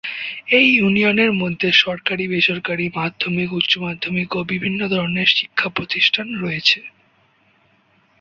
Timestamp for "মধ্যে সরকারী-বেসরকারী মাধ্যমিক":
1.33-3.49